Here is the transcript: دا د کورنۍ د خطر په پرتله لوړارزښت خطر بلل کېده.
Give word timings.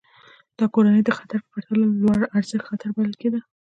دا 0.57 0.65
د 0.67 0.71
کورنۍ 0.73 1.01
د 1.05 1.11
خطر 1.17 1.39
په 1.43 1.49
پرتله 1.53 1.85
لوړارزښت 2.01 2.65
خطر 2.69 2.87
بلل 2.95 3.13
کېده. 3.21 3.39